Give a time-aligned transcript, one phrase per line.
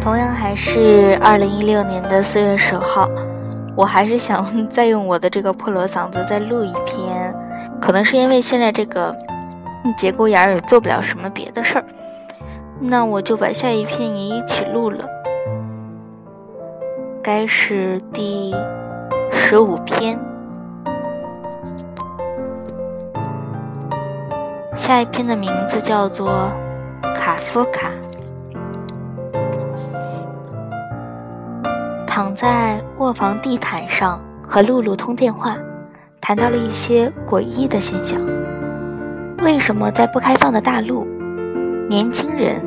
[0.00, 3.06] 同样还是二零一六年的四月十号，
[3.76, 7.34] 我还是想再用我的这个破锣嗓子再录一篇，
[7.78, 9.14] 可能是因为现在这个
[9.98, 11.84] 节骨眼儿也做不了什么别的事儿，
[12.80, 15.06] 那我就把下一篇也一起录了，
[17.22, 18.54] 该是第
[19.32, 20.18] 十五篇，
[24.76, 26.50] 下一篇的名字叫做
[27.02, 27.90] 卡夫卡。
[32.06, 35.56] 躺在卧房地毯上和露露通电话，
[36.20, 38.20] 谈到了一些诡异的现象。
[39.42, 41.06] 为什么在不开放的大陆，
[41.88, 42.60] 年轻人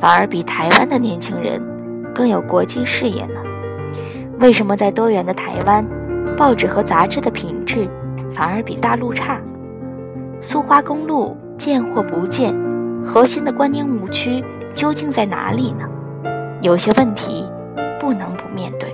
[0.00, 1.62] 反而比台湾的年轻人
[2.14, 3.40] 更有国际视野呢？
[4.40, 5.84] 为什么在多元的台湾，
[6.36, 7.88] 报纸和杂志的品质
[8.32, 9.40] 反而比大陆差？
[10.40, 12.54] 苏花公路见或不见，
[13.04, 14.44] 核心的观念误区
[14.74, 15.88] 究竟在哪里呢？
[16.62, 17.50] 有些问题
[17.98, 18.88] 不能不面对。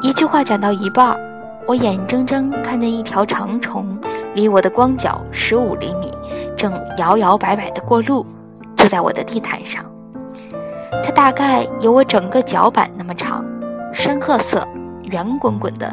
[0.00, 1.14] 一句话讲到一半，
[1.66, 3.98] 我眼睁睁看见一条长虫
[4.34, 6.10] 离我的光脚十五厘米，
[6.56, 8.24] 正摇摇摆摆地过路，
[8.74, 9.84] 就在我的地毯上。
[11.08, 13.42] 它大概有我整个脚板那么长，
[13.94, 14.62] 深褐色，
[15.04, 15.90] 圆滚滚的，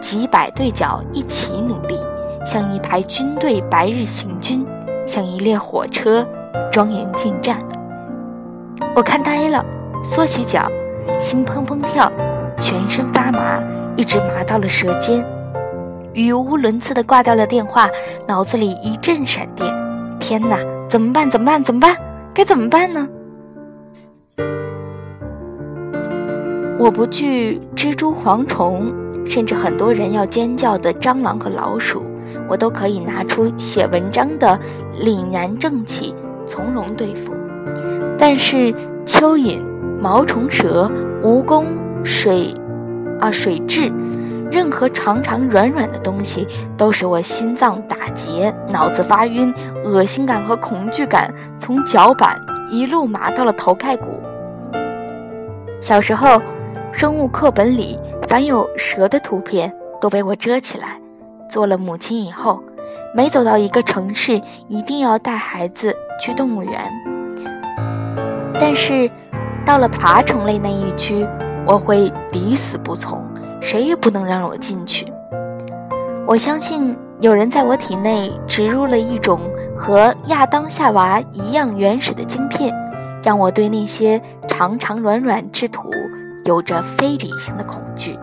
[0.00, 1.98] 几百对脚一起努力，
[2.46, 4.66] 像一排军队白日行军，
[5.06, 6.26] 像一列火车
[6.72, 7.58] 庄严进站。
[8.96, 9.62] 我看呆了，
[10.02, 10.66] 缩起脚，
[11.20, 12.10] 心砰砰跳。
[12.58, 13.62] 全身发麻，
[13.98, 15.22] 一直麻到了舌尖，
[16.14, 17.86] 语无伦次的挂掉了电话，
[18.26, 19.70] 脑子里一阵闪电。
[20.18, 20.56] 天哪，
[20.88, 21.30] 怎么办？
[21.30, 21.62] 怎么办？
[21.62, 21.94] 怎么办？
[22.32, 23.06] 该怎么办呢？
[26.84, 28.92] 我不惧蜘蛛、蝗虫，
[29.26, 32.04] 甚至很多人要尖叫的蟑螂和老鼠，
[32.46, 34.60] 我都可以拿出写文章的
[35.02, 36.14] 凛然正气，
[36.46, 37.32] 从容对付。
[38.18, 38.70] 但是
[39.06, 39.62] 蚯蚓、
[39.98, 41.64] 毛虫蛇、蜈蚣。
[42.04, 42.54] 水，
[43.18, 43.90] 啊，水蛭，
[44.52, 46.46] 任何长长软软的东西
[46.76, 49.50] 都使我心脏打结、脑子发晕、
[49.82, 52.38] 恶心感和恐惧感从脚板
[52.70, 54.20] 一路麻到了头盖骨。
[55.80, 56.42] 小时候，
[56.96, 61.00] 生物课本里凡有蛇的图片都被我遮起来。
[61.50, 62.62] 做了母亲以后，
[63.12, 66.80] 每走到一个城市，一定要带孩子去动物园。
[68.54, 69.10] 但是，
[69.66, 71.26] 到了爬虫类那一区。
[71.66, 73.26] 我会抵死不从，
[73.58, 75.10] 谁也不能让我进去。
[76.26, 79.40] 我相信有人在我体内植入了一种
[79.74, 82.70] 和亚当夏娃一样原始的晶片，
[83.22, 85.90] 让我对那些长长软软之徒
[86.44, 88.18] 有着非理性的恐惧。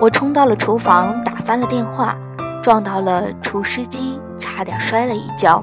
[0.00, 2.16] 我冲到了厨房，打翻了电话，
[2.62, 5.62] 撞到了除湿机，差点摔了一跤。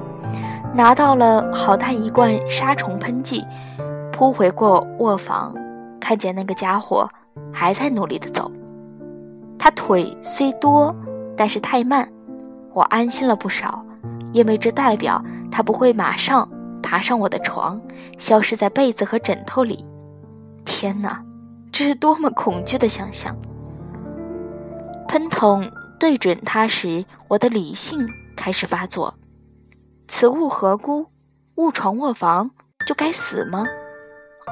[0.74, 3.44] 拿到了好大一罐杀虫喷剂，
[4.12, 5.54] 扑回过卧房，
[5.98, 7.08] 看见那个家伙
[7.52, 8.50] 还在努力的走。
[9.58, 10.94] 他腿虽多，
[11.36, 12.08] 但是太慢，
[12.74, 13.82] 我安心了不少，
[14.32, 15.20] 因为这代表
[15.50, 16.48] 他不会马上
[16.82, 17.80] 爬上我的床，
[18.18, 19.84] 消失在被子和枕头里。
[20.64, 21.22] 天哪，
[21.72, 23.36] 这是多么恐惧的想象！
[25.08, 28.06] 喷筒对准他时，我的理性
[28.36, 29.14] 开始发作。
[30.06, 31.06] 此物何辜？
[31.56, 32.50] 误闯卧房
[32.86, 33.66] 就该死吗？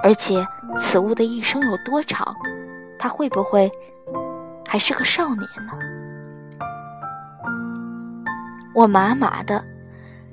[0.03, 0.47] 而且
[0.79, 2.35] 此物的一生有多长？
[2.99, 3.71] 他会不会
[4.67, 5.73] 还是个少年呢？
[8.75, 9.65] 我麻麻的，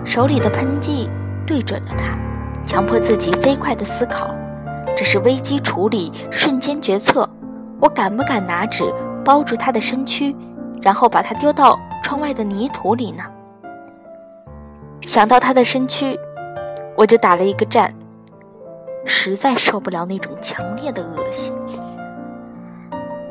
[0.04, 1.10] 手里的喷剂
[1.46, 2.18] 对准了他，
[2.66, 4.34] 强迫自己飞快的思考。
[4.96, 7.28] 这是危机处理，瞬间决策。
[7.80, 8.84] 我敢不敢拿纸
[9.26, 10.36] 包住他的身躯，
[10.82, 13.24] 然后把他丢到窗外的泥土里呢？
[15.02, 16.18] 想到他的身躯，
[16.96, 17.94] 我就打了一个战，
[19.06, 21.54] 实在受不了那种强烈的恶心。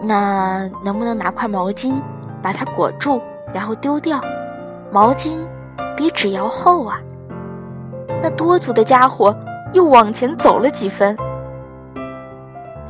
[0.02, 1.94] 那能不能拿块毛巾
[2.42, 3.22] 把它裹住，
[3.54, 4.20] 然后丢掉？
[4.90, 5.38] 毛巾
[5.96, 7.00] 比纸要厚啊。
[8.22, 9.36] 那多足的家伙
[9.72, 11.16] 又往前走了几分。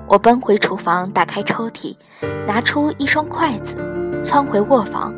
[0.06, 1.96] 我奔回厨房，打开抽屉，
[2.46, 3.74] 拿出一双筷子，
[4.22, 5.14] 窜回卧房。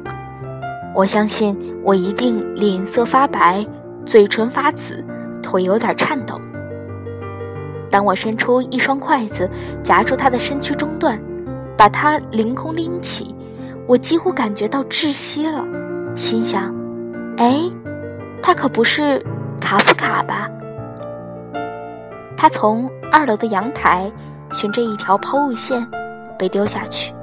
[0.94, 3.66] 我相信我一定脸色发白，
[4.06, 5.05] 嘴唇发紫，
[5.43, 6.40] 腿有点颤抖。
[7.90, 9.50] 当我伸出一双筷子
[9.82, 11.20] 夹住他的身躯中段，
[11.76, 13.34] 把他凌空拎起，
[13.88, 15.64] 我几乎感觉到窒息了，
[16.14, 16.72] 心想：
[17.37, 17.61] 哎，
[18.40, 19.20] 他可不是
[19.60, 20.48] 卡夫卡吧？
[22.36, 24.10] 他从二楼的阳台
[24.52, 25.86] 循着一条抛物线
[26.38, 27.14] 被丢下去。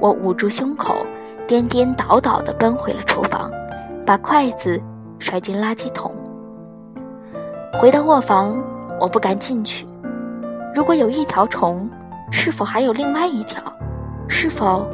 [0.00, 1.04] 我捂住胸口，
[1.46, 3.50] 颠颠倒倒地奔回了厨房，
[4.06, 4.80] 把筷子
[5.18, 6.14] 摔进垃圾桶。
[7.80, 8.56] 回到卧房，
[9.00, 9.86] 我不敢进去。
[10.74, 11.90] 如果有一条虫，
[12.30, 13.60] 是否还有另外一条？
[14.28, 14.86] 是否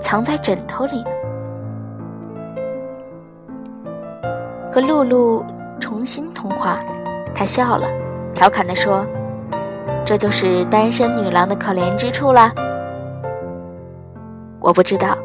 [0.00, 1.10] 藏在枕头里呢？
[4.72, 5.44] 和露露
[5.82, 6.78] 重新通话，
[7.34, 7.86] 他笑了，
[8.32, 9.04] 调侃地说
[10.06, 12.52] ：“这就是单身女郎的可怜之处啦。”
[14.62, 15.18] 我不知道，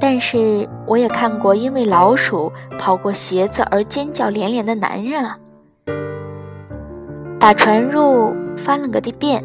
[0.00, 5.38] 但是我也看过因为老鼠跑过鞋子而尖叫连连的男人啊！
[7.38, 9.44] 把船褥翻了个地遍，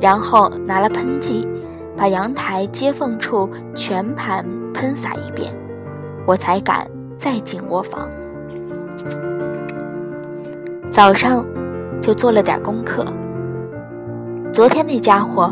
[0.00, 1.46] 然后拿了喷剂，
[1.94, 5.52] 把阳台接缝处全盘喷洒一遍，
[6.26, 8.08] 我才敢再进卧房。
[10.92, 11.42] 早上
[12.02, 13.02] 就做了点功课。
[14.52, 15.50] 昨天那家伙，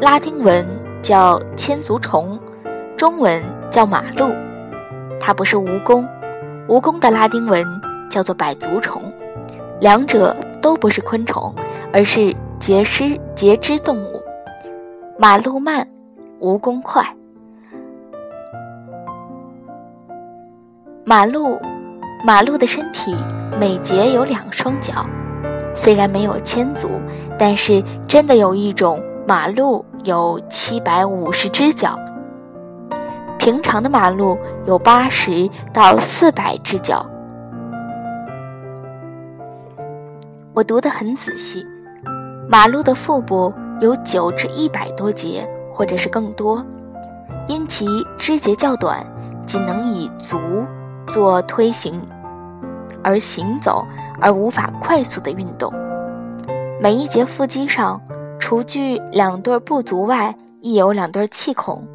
[0.00, 0.66] 拉丁文
[1.02, 2.38] 叫千足虫，
[2.96, 4.34] 中文叫马路。
[5.20, 6.08] 它不是蜈蚣，
[6.68, 7.62] 蜈蚣的拉丁文
[8.08, 9.02] 叫做百足虫，
[9.78, 11.54] 两者都不是昆虫，
[11.92, 14.22] 而是节肢节肢动物。
[15.18, 15.86] 马路慢，
[16.40, 17.04] 蜈蚣快。
[21.04, 21.60] 马路。
[22.24, 23.14] 马路的身体
[23.60, 25.06] 每节有两双脚，
[25.74, 26.90] 虽然没有千足，
[27.38, 31.98] 但是真的有一种马路有七百五十只脚。
[33.38, 34.36] 平常的马路
[34.66, 37.04] 有八十到四百只脚。
[40.52, 41.64] 我读得很仔细，
[42.48, 46.64] 马路的腹部有九至一百多节，或者是更多，
[47.46, 47.86] 因其
[48.16, 49.06] 肢节较短，
[49.46, 50.38] 仅能以足。
[51.10, 52.02] 做推行
[53.08, 53.86] 而行走
[54.20, 55.72] 而无法快速的运动。
[56.78, 57.98] 每一节腹肌上，
[58.38, 61.88] 除具两对步足外，亦有两对气孔、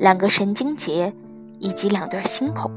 [0.00, 1.12] 两个神经节
[1.60, 2.68] 以及两对心孔。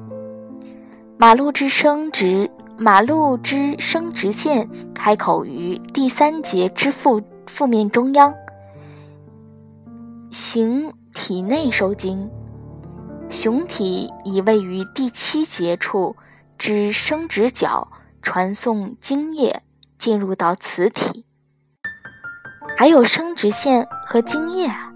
[1.17, 2.47] 马路之生殖，
[2.77, 8.31] 马路之生殖腺开口于第三节之腹腹面中央，
[10.29, 12.29] 行体内受精。
[13.29, 16.15] 雄体已位于第七节处
[16.61, 17.87] 只生殖角，
[18.21, 19.63] 传送精液
[19.97, 21.25] 进入到雌体。
[22.77, 24.93] 还有生殖腺和精液啊！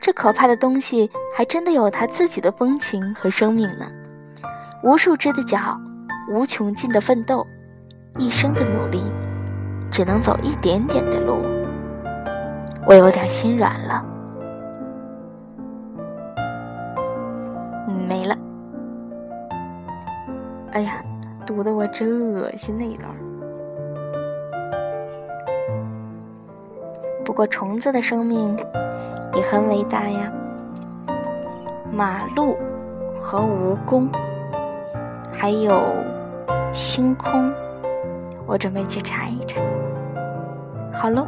[0.00, 3.92] 这可怕的东西还真的有它自己的风情和生命呢。
[4.82, 5.78] 无数只的脚，
[6.30, 7.46] 无穷尽的奋斗，
[8.16, 9.02] 一生的努力，
[9.90, 11.42] 只能走一点点的路。
[12.86, 14.02] 我有点心软了。
[18.08, 18.34] 没了，
[20.78, 21.02] 哎呀，
[21.44, 23.10] 读的我真恶心那一段。
[27.24, 28.56] 不过虫子的生命
[29.34, 30.32] 也很伟大呀。
[31.90, 32.56] 马路
[33.20, 34.08] 和蜈蚣，
[35.32, 35.82] 还有
[36.72, 37.52] 星空，
[38.46, 39.60] 我准备去查一查。
[40.94, 41.26] 好喽。